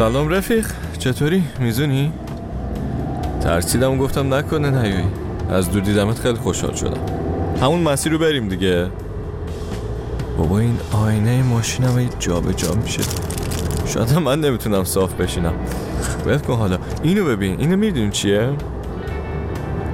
سلام 0.00 0.28
رفیق 0.28 0.66
چطوری؟ 0.98 1.44
میزونی؟ 1.58 2.12
ترسیدم 3.40 3.92
و 3.92 3.96
گفتم 3.96 4.34
نکنه 4.34 4.70
نیایی 4.70 5.04
از 5.50 5.70
دور 5.70 5.82
دیدمت 5.82 6.18
خیلی 6.18 6.38
خوشحال 6.38 6.74
شدم. 6.74 7.00
همون 7.62 7.80
مسیر 7.80 8.12
رو 8.12 8.18
بریم 8.18 8.48
دیگه. 8.48 8.86
بابا 10.38 10.58
این 10.58 10.78
آینه 10.92 11.42
ماشینم 11.42 12.08
جا 12.18 12.40
به 12.40 12.54
جا 12.54 12.74
میشه. 12.74 13.02
شاید 13.86 14.12
من 14.12 14.40
نمی‌تونم 14.40 14.84
صاف 14.84 15.14
بشینم. 15.14 15.52
باید 16.24 16.42
کن 16.42 16.56
حالا. 16.56 16.78
اینو 17.02 17.24
ببین. 17.24 17.60
اینو 17.60 17.76
می‌دونی 17.76 18.10
چیه؟ 18.10 18.50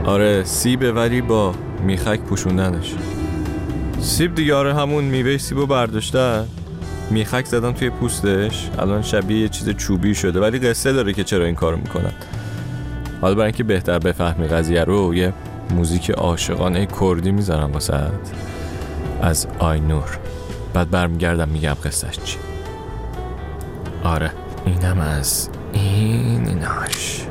آره 0.04 0.44
سیبه 0.44 0.92
ولی 0.92 1.20
با 1.20 1.54
میخک 1.86 2.20
پوشوندنش. 2.20 2.94
سیب 4.00 4.34
دیگه 4.34 4.54
آره 4.54 4.74
همون 4.74 5.04
میوه 5.04 5.38
سیبو 5.38 5.66
برداشتن 5.66 6.46
میخک 7.10 7.44
زدن 7.46 7.72
توی 7.72 7.90
پوستش. 7.90 8.70
الان 8.78 9.02
شبیه 9.02 9.40
یه 9.40 9.48
چیز 9.48 9.70
چوبی 9.70 10.14
شده 10.14 10.40
ولی 10.40 10.58
قصه 10.58 10.92
داره 10.92 11.12
که 11.12 11.24
چرا 11.24 11.44
این 11.44 11.54
کارو 11.54 11.76
می‌کنن. 11.76 12.12
حالا 13.20 13.34
برای 13.34 13.46
اینکه 13.46 13.64
بهتر 13.64 13.98
بفهمی 13.98 14.46
قضیه 14.46 14.84
رو 14.84 15.14
یه 15.14 15.32
موزیک 15.70 16.10
عاشقانه 16.10 16.86
کردی 17.00 17.32
می‌ذارم 17.32 17.72
واسه 17.72 18.10
از 19.22 19.46
آینور. 19.58 20.18
بعد 20.74 20.90
برمیگردم 20.90 21.48
میگم 21.48 21.76
قصهش 21.84 22.18
چی. 22.24 22.38
آره 24.04 24.30
اینم 24.66 25.00
از 25.00 25.50
این 25.72 26.48
ایناش 26.48 27.26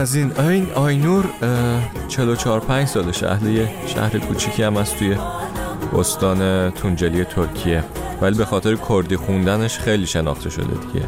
از 0.00 0.14
این 0.14 0.40
این 0.40 0.72
آینور 0.74 1.24
44 2.08 2.60
5 2.60 2.88
سال 2.88 3.12
شهر 3.12 3.40
شهر 3.86 4.18
کوچیکی 4.18 4.62
هم 4.62 4.76
از 4.76 4.94
توی 4.94 5.16
استان 5.92 6.70
تونجلی 6.70 7.24
ترکیه. 7.24 7.84
ولی 8.22 8.38
به 8.38 8.44
خاطر 8.44 8.76
کردی 8.88 9.16
خوندنش 9.16 9.78
خیلی 9.78 10.06
شناخته 10.06 10.50
شده 10.50 10.64
دیگه. 10.64 11.06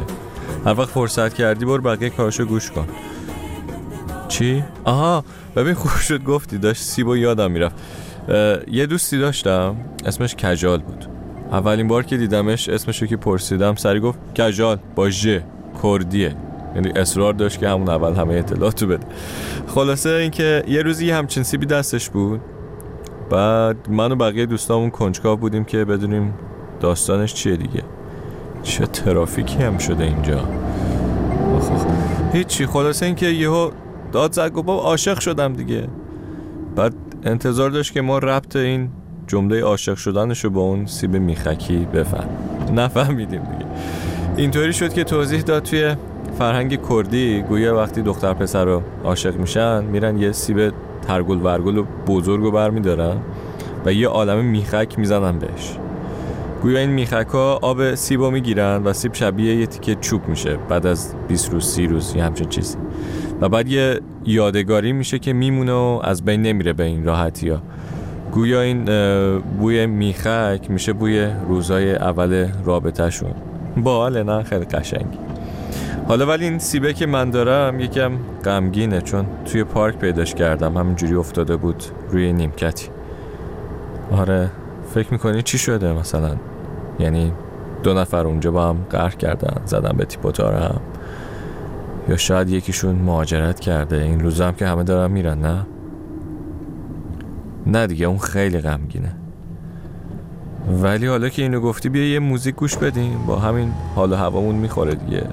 هر 0.65 0.79
وقت 0.79 0.89
فرصت 0.89 1.33
کردی 1.33 1.65
بر 1.65 1.77
بقیه 1.77 2.09
کارشو 2.09 2.45
گوش 2.45 2.71
کن. 2.71 2.87
چی؟ 4.27 4.63
آها 4.83 5.23
ببین 5.55 5.73
خوب 5.73 5.91
شد 5.91 6.23
گفتی 6.23 6.57
داشت 6.57 6.83
سیبو 6.83 7.17
یادم 7.17 7.51
می‌رفت. 7.51 7.75
یه 8.67 8.85
دوستی 8.85 9.19
داشتم 9.19 9.75
اسمش 10.05 10.35
کجال 10.35 10.79
بود. 10.79 11.05
اولین 11.51 11.87
بار 11.87 12.03
که 12.03 12.17
دیدمش 12.17 12.69
اسمشو 12.69 13.05
که 13.05 13.17
پرسیدم 13.17 13.75
سری 13.75 13.99
گفت 13.99 14.19
کجال 14.37 14.77
با 14.95 15.09
ژ 15.09 15.37
کردیه. 15.83 16.35
یعنی 16.75 16.89
اصرار 16.89 17.33
داشت 17.33 17.59
که 17.59 17.69
همون 17.69 17.89
اول 17.89 18.13
همه 18.13 18.33
اطلاعاتو 18.33 18.87
بده. 18.87 19.05
خلاصه 19.67 20.09
اینکه 20.09 20.63
یه 20.67 20.81
روزی 20.81 21.11
همچین 21.11 21.43
سیبی 21.43 21.65
دستش 21.65 22.09
بود. 22.09 22.41
بعد 23.29 23.77
من 23.89 24.11
و 24.11 24.15
بقیه 24.15 24.45
دوستامون 24.45 24.89
کنجکاو 24.89 25.37
بودیم 25.37 25.63
که 25.63 25.85
بدونیم 25.85 26.33
داستانش 26.79 27.33
چیه 27.33 27.55
دیگه. 27.55 27.83
چه 28.63 28.85
ترافیکی 28.85 29.63
هم 29.63 29.77
شده 29.77 30.03
اینجا. 30.03 30.47
هیچی. 32.33 32.65
خلاصه 32.65 33.05
اینکه 33.05 33.25
یهو 33.25 33.71
داد 34.11 34.31
زد 34.31 34.57
و 34.57 34.71
عاشق 34.71 35.19
شدم 35.19 35.53
دیگه. 35.53 35.87
بعد 36.75 36.93
انتظار 37.23 37.69
داشت 37.69 37.93
که 37.93 38.01
ما 38.01 38.17
ربط 38.17 38.55
این 38.55 38.89
جمله 39.27 39.61
عاشق 39.61 39.95
شدنشو 39.95 40.49
با 40.49 40.61
اون 40.61 40.85
سیب 40.85 41.15
میخکی 41.15 41.87
بفهم. 41.93 42.29
نفهمیدیم 42.73 43.41
دیگه. 43.41 43.65
اینطوری 44.37 44.73
شد 44.73 44.93
که 44.93 45.03
توضیح 45.03 45.41
داد 45.41 45.63
توی 45.63 45.95
فرهنگ 46.37 46.89
کردی 46.89 47.41
گویا 47.41 47.75
وقتی 47.75 48.01
دختر 48.01 48.33
پسر 48.33 48.65
رو 48.65 48.81
عاشق 49.03 49.37
میشن 49.37 49.83
میرن 49.83 50.17
یه 50.17 50.31
سیب 50.31 50.73
ترگل 51.07 51.41
ورگل 51.41 51.77
و 51.77 51.83
بزرگ 52.07 52.43
رو 52.43 52.51
برمیدارن 52.51 53.17
و 53.85 53.93
یه 53.93 54.07
عالم 54.07 54.45
میخک 54.45 54.99
می‌زنن 54.99 55.39
بهش. 55.39 55.77
گویا 56.61 56.79
این 56.79 56.89
میخک 56.89 57.27
ها 57.27 57.59
آب 57.61 57.95
سیب 57.95 58.21
رو 58.21 58.31
می‌گیرن 58.31 58.81
و 58.83 58.93
سیب 58.93 59.13
شبیه 59.13 59.55
یه 59.55 59.65
تیکه 59.65 59.95
چوب 59.95 60.27
میشه 60.27 60.57
بعد 60.69 60.87
از 60.87 61.13
20 61.27 61.53
روز 61.53 61.65
30 61.65 61.87
روز 61.87 62.15
یه 62.15 62.23
همچین 62.23 62.49
چیزی. 62.49 62.77
و 63.41 63.49
بعد 63.49 63.67
یه 63.67 63.99
یادگاری 64.25 64.93
میشه 64.93 65.19
که 65.19 65.33
میمونه 65.33 65.73
و 65.73 65.99
از 66.03 66.25
بین 66.25 66.41
نمیره 66.41 66.73
به 66.73 66.83
این 66.83 67.03
راحتی 67.03 67.49
ها 67.49 67.61
گویا 68.31 68.61
این 68.61 68.85
بوی 69.59 69.85
میخک 69.85 70.65
میشه 70.69 70.93
بوی 70.93 71.27
روزای 71.47 71.95
اول 71.95 72.47
رابطهشون. 72.65 73.31
باحاله 73.77 74.23
نه؟ 74.23 74.43
خیلی 74.43 74.65
قشنگی. 74.65 75.22
حالا 76.07 76.25
ولی 76.25 76.45
این 76.45 76.59
سیبه 76.59 76.93
که 76.93 77.05
من 77.05 77.29
دارم 77.29 77.79
یکم 77.79 78.11
غمگینه 78.45 79.01
چون 79.01 79.25
توی 79.45 79.63
پارک 79.63 79.97
پیداش 79.97 80.35
کردم. 80.35 80.77
همینجوری 80.77 81.15
افتاده 81.15 81.55
بود 81.55 81.83
روی 82.09 82.33
نیمکتی. 82.33 82.89
آره 84.11 84.49
فکر 84.93 85.13
می‌کنی 85.13 85.41
چی 85.41 85.57
شده 85.57 85.93
مثلا؟ 85.93 86.35
یعنی 86.99 87.33
دو 87.83 87.93
نفر 87.93 88.27
اونجا 88.27 88.51
با 88.51 88.69
هم 88.69 88.77
قهر 88.89 89.15
کردن 89.15 89.61
زدن 89.65 89.97
به 89.97 90.05
تیپوتار 90.05 90.53
هم. 90.53 90.81
یا 92.09 92.17
شاید 92.17 92.49
یکیشون 92.49 92.95
مهاجرت 92.95 93.59
کرده. 93.59 94.01
این 94.01 94.19
روزا 94.19 94.47
هم 94.47 94.53
که 94.53 94.67
همه 94.67 94.83
دارن 94.83 95.11
میرن 95.11 95.39
نه؟ 95.39 95.65
نه 97.67 97.87
دیگه 97.87 98.05
اون 98.05 98.17
خیلی 98.17 98.61
غمگینه. 98.61 99.15
ولی 100.81 101.07
حالا 101.07 101.29
که 101.29 101.41
اینو 101.41 101.59
گفتی 101.59 101.89
بیا 101.89 102.11
یه 102.13 102.19
موزیک 102.19 102.55
گوش 102.55 102.77
بدیم. 102.77 103.25
با 103.27 103.39
همین 103.39 103.71
حال 103.95 104.13
و 104.13 104.15
هوامون 104.15 104.55
می‌خوره 104.55 104.95
دیگه. 104.95 105.23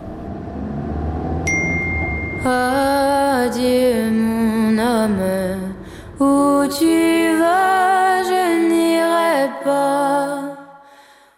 Adieu 2.42 4.10
mon 4.10 4.78
âme, 4.78 5.74
où 6.18 6.66
tu 6.68 7.36
vas 7.38 8.22
je 8.22 8.68
n'irai 8.70 9.50
pas, 9.62 10.56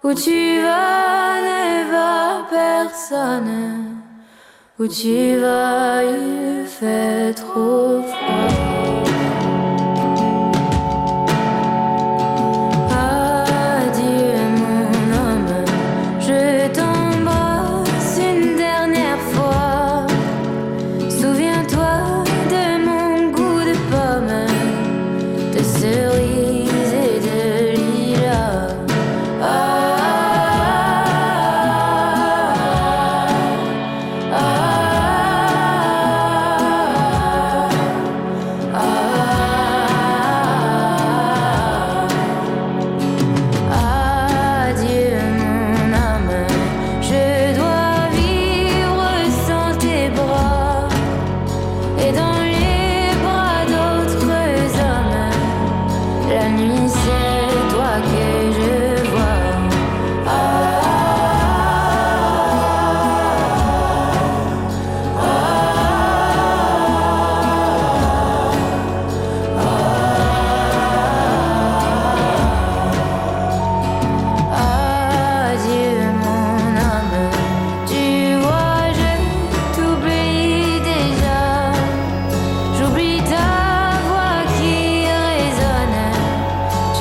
où 0.04 0.14
tu 0.14 0.62
vas 0.62 1.40
ne 1.43 1.90
va 1.90 2.46
personne, 2.49 3.96
où 4.78 4.87
tu 4.87 5.38
vas 5.38 6.04
il 6.04 6.66
fait 6.66 7.34
trop 7.34 8.02
froid. 8.02 8.62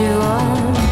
you 0.02 0.08
are 0.08 0.91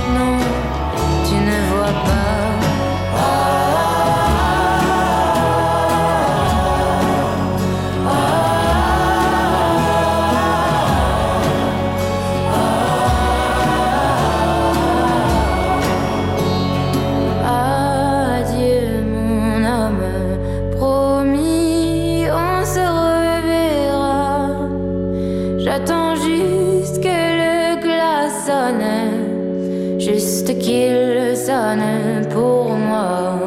juste 30.50 30.62
qu'il 30.62 31.38
sonne 31.38 32.28
pour 32.30 32.70
moi. 32.76 33.39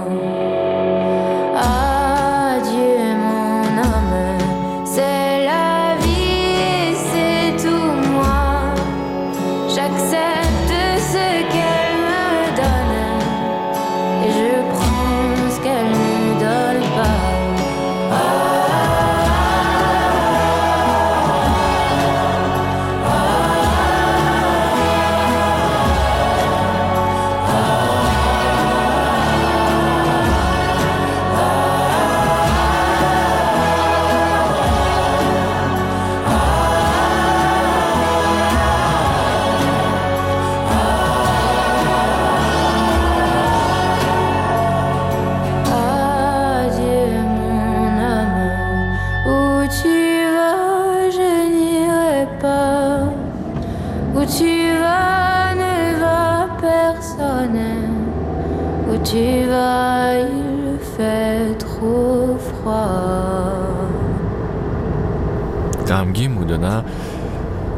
غمگین 65.89 66.35
بود 66.35 66.53
نه. 66.53 66.85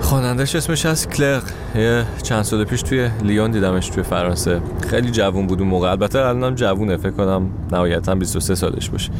خوانندهش 0.00 0.54
اسمش 0.54 0.86
از 0.86 1.08
کلق 1.08 1.42
یه 1.74 2.04
چند 2.22 2.42
سال 2.42 2.64
پیش 2.64 2.82
توی 2.82 3.10
لیون 3.22 3.50
دیدمش 3.50 3.88
توی 3.88 4.02
فرانسه. 4.02 4.60
خیلی 4.90 5.10
جوون 5.10 5.46
بود 5.46 5.60
اون 5.60 5.68
موقع. 5.68 5.90
البته 5.90 6.18
الانم 6.18 6.54
جوونه 6.54 6.96
فکر 6.96 7.10
کنم 7.10 7.50
نهایتا 7.72 8.14
23 8.14 8.54
سالش 8.54 8.90
باشه. 8.90 9.10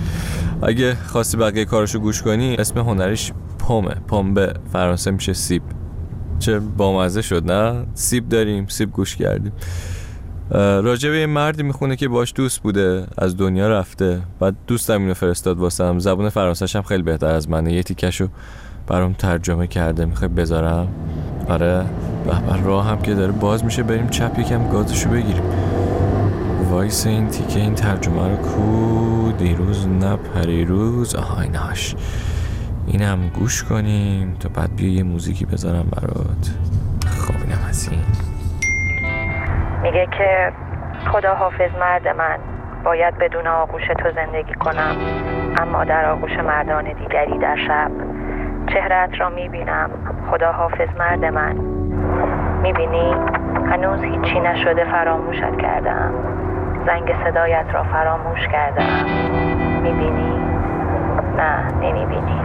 اگه 0.63 0.95
خواستی 0.95 1.37
بقیه 1.37 1.65
کارشو 1.65 1.99
گوش 1.99 2.23
کنی 2.23 2.57
اسم 2.57 2.79
هنریش 2.79 3.33
پومه. 3.59 3.95
پوم 4.09 4.35
به 4.35 4.55
فرانسه 4.73 5.11
میشه 5.11 5.33
سیب. 5.33 5.63
چه 6.39 6.59
بامزه 6.59 7.23
شد 7.23 7.53
نه؟ 7.53 7.87
سیب 7.95 8.29
داریم 8.29 8.67
سیب 8.67 8.93
گوش 8.93 9.17
کردیم. 9.17 9.53
راجع 10.51 11.11
به 11.11 11.19
یه 11.19 11.27
مردی 11.27 11.63
می‌خونه 11.63 11.97
که 11.97 12.09
باش 12.09 12.33
دوست 12.37 12.63
بوده 12.63 13.07
از 13.19 13.37
دنیا 13.37 13.69
رفته. 13.69 14.21
بعد 14.41 14.55
دوستم 14.67 15.01
اینو 15.01 15.15
فرستاد 15.15 15.59
واسم 15.59 15.99
زبون 15.99 16.31
هم 16.75 16.83
خیلی 16.83 17.03
بهتر 17.03 17.27
از 17.27 17.51
منه. 17.51 17.73
یه 17.73 17.83
تیکشو 17.83 18.29
برام 18.87 19.13
ترجمه 19.13 19.67
کرده. 19.67 20.05
می‌خوای 20.05 20.29
بذارم؟ 20.29 20.89
آره. 21.49 21.85
به 22.25 22.65
راه 22.65 22.87
هم 22.87 22.99
که 22.99 23.15
داره 23.15 23.33
باز 23.33 23.65
میشه 23.65 23.83
بریم 23.83 24.07
چپ 24.07 24.39
یکم 24.39 24.69
گازشو 24.69 25.11
بگیریم. 25.11 25.43
وایس 26.71 27.07
این 27.07 27.29
تیکه 27.29 27.61
این 27.61 27.75
ترجمه 27.75 28.29
رو 28.29 28.37
کو 28.37 29.33
دیروز 29.33 29.89
نه 29.89 30.17
پریروز 30.17 31.15
آها 31.15 31.43
ایناش 31.43 31.95
اینم 32.87 33.19
گوش 33.29 33.65
کنیم 33.65 34.37
تا 34.41 34.49
بعد 34.49 34.77
بیا 34.77 34.95
یه 34.95 35.03
موزیکی 35.03 35.47
بذارم 35.47 35.87
برات. 35.97 36.55
خب 37.07 37.35
اینم 37.45 37.59
از 37.69 37.89
این. 37.89 38.01
میگه 39.83 40.09
که 40.19 40.53
خدا 41.13 41.35
حافظ 41.35 41.71
مرد 41.81 42.09
من. 42.09 42.39
باید 42.85 43.19
بدون 43.19 43.47
آغوش 43.47 43.83
تو 44.03 44.11
زندگی 44.15 44.55
کنم. 44.55 44.97
اما 45.59 45.85
در 45.85 46.11
آغوش 46.11 46.33
مردان 46.33 46.85
دیگری 46.85 47.39
در 47.39 47.57
شب. 47.69 47.91
چهرت 48.73 49.11
را 49.21 49.31
می‌بینم. 49.31 49.91
خدا 50.31 50.53
حافظ 50.53 50.89
مرد 50.99 51.25
من. 51.25 51.74
می‌بینی؟ 52.65 53.15
هنوز 53.71 54.01
هیچی 54.01 54.41
نشده 54.41 54.85
فراموشت 54.93 55.57
کردم. 55.63 56.11
زنگ 56.87 57.13
صدایت 57.25 57.67
را 57.75 57.85
فراموش 57.85 58.41
کردم. 58.53 59.05
می‌بینی؟ 59.83 60.39
نه 61.37 61.73
نمی‌بینی. 61.83 62.41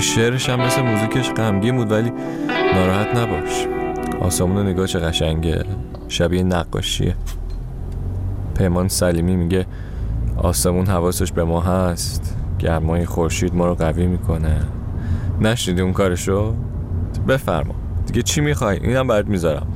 شعرش 0.00 0.50
هم 0.50 0.60
مثل 0.60 0.82
موزیکش 0.82 1.32
غمگین 1.32 1.76
بود 1.76 1.92
ولی 1.92 2.12
ناراحت 2.74 3.16
نباش. 3.16 3.66
آسمون 4.20 4.66
نگاه 4.66 4.86
چه 4.86 4.98
قشنگه. 4.98 5.64
شبیه 6.08 6.42
نقاشیه. 6.42 7.14
پیمان 8.58 8.88
سلیمی 8.88 9.36
میگه 9.36 9.66
آسمون 10.42 10.86
حواسش 10.86 11.32
به 11.32 11.44
ما 11.44 11.60
هست. 11.60 12.43
گرمای 12.64 13.06
خورشید 13.06 13.54
ما 13.54 13.66
رو 13.66 13.74
قوی 13.74 14.06
می‌کنه. 14.06 14.60
نشنیدی 15.40 15.82
اون 15.82 15.92
کارشو؟ 15.92 16.54
بفرما. 17.28 17.74
دیگه 18.06 18.22
چی 18.22 18.40
می‌خوای؟ 18.40 18.78
اینم 18.82 19.06
برات 19.06 19.26
می‌ذارم. 19.26 19.66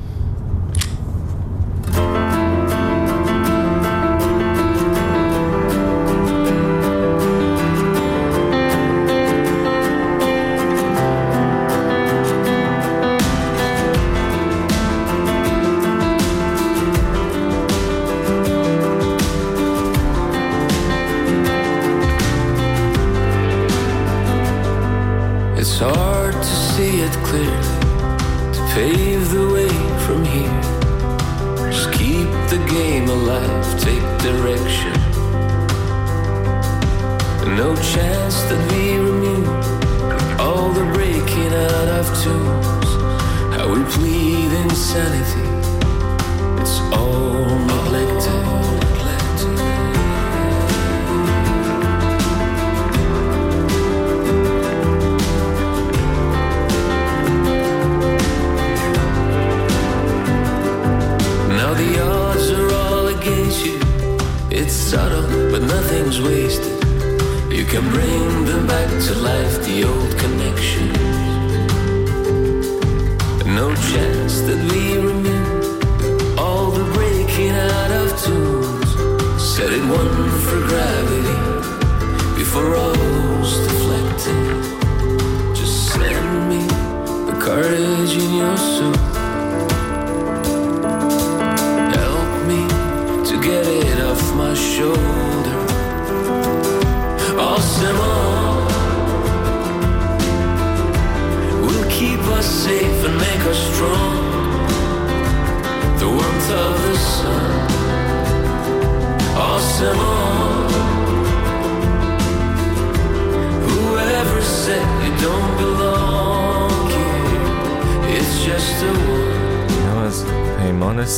It's 25.61 25.81
hard 25.81 26.35
to 26.35 26.45
see 26.45 27.01
it 27.01 27.13
clear 27.25 27.63
to 28.53 28.61
pave 28.75 29.29
the 29.33 29.51
way 29.53 29.69
from 30.07 30.25
here. 30.25 30.63
Just 31.73 31.91
keep 31.95 32.31
the 32.49 32.65
game 32.71 33.09
alive, 33.09 33.67
take 33.81 34.07
direction. 34.23 34.93
No 37.57 37.75
chance 37.75 38.37
that 38.49 38.61
we 38.71 38.99
immune. 38.99 39.49
All 40.39 40.71
the 40.71 40.85
breaking 40.95 41.53
out 41.53 41.89
of 41.99 42.07
tunes, 42.23 42.91
how 43.57 43.67
we 43.75 43.83
plead 43.95 44.53
insanity. 44.63 45.49
It's 46.63 46.79
all. 46.97 47.88
soon 88.79 89.18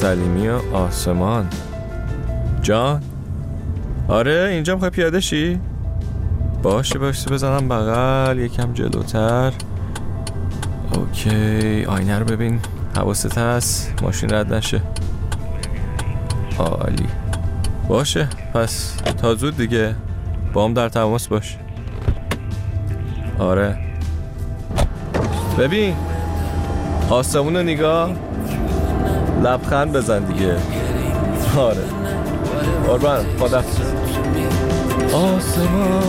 سلیمی 0.01 0.49
و 0.49 0.77
آسمان. 0.77 1.49
جان؟ 2.63 3.03
آره 4.09 4.49
اینجا 4.53 4.75
می‌خوای 4.75 4.91
پیاده 4.91 5.21
شی؟ 5.21 5.61
باشه 6.63 6.99
باشه 6.99 7.31
بزنم 7.31 7.69
بغل 7.69 8.39
یکم 8.39 8.73
جلوتر. 8.73 9.53
اوکی 10.95 11.85
آینه 11.85 12.19
رو 12.19 12.25
ببین. 12.25 12.61
حواست 12.97 13.39
هست؟ 13.39 14.03
ماشین 14.03 14.31
رد 14.33 14.55
نشه. 14.55 14.83
عالی. 16.59 17.07
باشه 17.89 18.29
پس 18.55 18.97
تا 19.23 19.35
زود 19.35 19.57
دیگه. 19.57 19.95
با 20.53 20.65
هم 20.65 20.75
در 20.75 20.89
تماس 20.89 21.29
باش. 21.29 21.57
آره. 23.39 23.79
ببین 25.59 25.95
آسمون 27.11 27.57
رو 27.57 27.63
نگاه. 27.63 28.30
لبخند 29.43 29.93
بزن 29.93 30.25
دیگه 30.25 30.57
آره 31.59 31.85
قربان 32.87 33.25
خدا 33.39 33.63
آسمان 35.13 36.01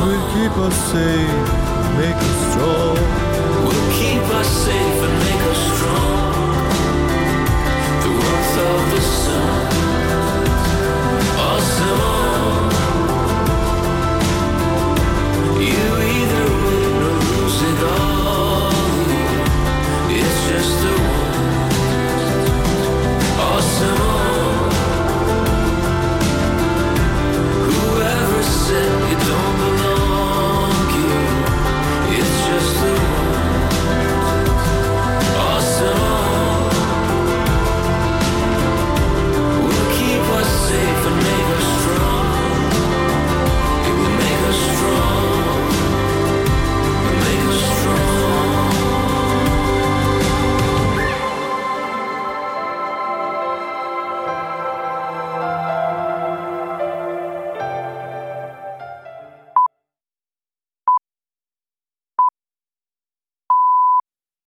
will 0.00 0.22
keep 0.32 0.56
us 0.66 0.76
safe 0.92 1.48
make 1.98 2.20
us 2.28 2.38
strong 2.50 2.98
We'll 3.64 3.90
keep 3.98 5.29